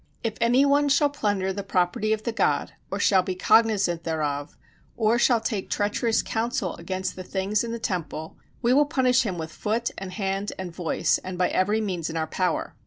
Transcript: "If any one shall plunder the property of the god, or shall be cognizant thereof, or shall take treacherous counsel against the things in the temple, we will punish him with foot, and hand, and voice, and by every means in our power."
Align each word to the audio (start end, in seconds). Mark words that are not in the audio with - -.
"If 0.23 0.33
any 0.41 0.65
one 0.65 0.89
shall 0.89 1.11
plunder 1.11 1.53
the 1.53 1.61
property 1.61 2.11
of 2.11 2.23
the 2.23 2.31
god, 2.31 2.71
or 2.89 2.99
shall 2.99 3.21
be 3.21 3.35
cognizant 3.35 4.03
thereof, 4.03 4.57
or 4.97 5.19
shall 5.19 5.39
take 5.39 5.69
treacherous 5.69 6.23
counsel 6.23 6.75
against 6.77 7.15
the 7.15 7.23
things 7.23 7.63
in 7.63 7.71
the 7.71 7.77
temple, 7.77 8.35
we 8.63 8.73
will 8.73 8.87
punish 8.87 9.21
him 9.27 9.37
with 9.37 9.51
foot, 9.51 9.91
and 9.99 10.13
hand, 10.13 10.53
and 10.57 10.73
voice, 10.73 11.19
and 11.19 11.37
by 11.37 11.49
every 11.49 11.81
means 11.81 12.09
in 12.09 12.17
our 12.17 12.25
power." 12.25 12.75